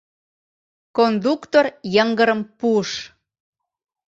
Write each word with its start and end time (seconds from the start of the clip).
Кондуктор 0.95 1.65
йыҥгырым 1.93 2.41
пуыш. 2.59 2.89